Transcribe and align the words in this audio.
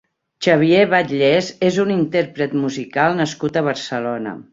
Xavier 0.43 0.85
Batllés 0.93 1.49
és 1.69 1.77
un 1.83 1.91
intérpret 1.97 2.57
musical 2.63 3.15
nascut 3.21 3.61
a 3.63 3.67
Barcelona. 3.69 4.35